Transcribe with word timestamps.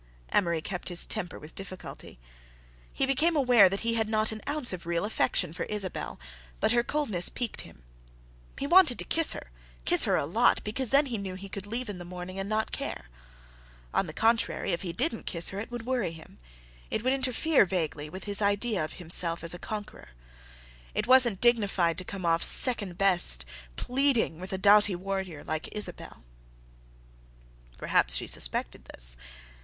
Amory 0.33 0.61
kept 0.63 0.89
his 0.89 1.05
temper 1.05 1.37
with 1.37 1.53
difficulty. 1.53 2.17
He 2.91 3.05
became 3.05 3.35
aware 3.35 3.69
that 3.69 3.81
he 3.81 3.93
had 3.93 4.09
not 4.09 4.31
an 4.31 4.41
ounce 4.47 4.73
of 4.73 4.87
real 4.87 5.05
affection 5.05 5.53
for 5.53 5.65
Isabelle, 5.65 6.19
but 6.59 6.71
her 6.71 6.81
coldness 6.81 7.29
piqued 7.29 7.61
him. 7.61 7.83
He 8.57 8.65
wanted 8.65 8.97
to 8.97 9.05
kiss 9.05 9.33
her, 9.33 9.51
kiss 9.85 10.05
her 10.05 10.15
a 10.15 10.25
lot, 10.25 10.63
because 10.63 10.89
then 10.89 11.05
he 11.05 11.19
knew 11.19 11.35
he 11.35 11.49
could 11.49 11.67
leave 11.67 11.87
in 11.87 11.99
the 11.99 12.03
morning 12.03 12.39
and 12.39 12.49
not 12.49 12.71
care. 12.71 13.09
On 13.93 14.07
the 14.07 14.11
contrary, 14.11 14.71
if 14.71 14.81
he 14.81 14.91
didn't 14.91 15.27
kiss 15.27 15.49
her, 15.49 15.59
it 15.59 15.69
would 15.69 15.85
worry 15.85 16.11
him.... 16.13 16.39
It 16.89 17.03
would 17.03 17.13
interfere 17.13 17.67
vaguely 17.67 18.09
with 18.09 18.23
his 18.23 18.41
idea 18.41 18.83
of 18.83 18.93
himself 18.93 19.43
as 19.43 19.53
a 19.53 19.59
conqueror. 19.59 20.09
It 20.95 21.05
wasn't 21.05 21.41
dignified 21.41 21.99
to 21.99 22.03
come 22.03 22.25
off 22.25 22.41
second 22.41 22.97
best, 22.97 23.45
pleading, 23.75 24.39
with 24.39 24.51
a 24.51 24.57
doughty 24.57 24.95
warrior 24.95 25.43
like 25.43 25.69
Isabelle. 25.71 26.23
Perhaps 27.77 28.15
she 28.15 28.25
suspected 28.25 28.85
this. 28.85 29.15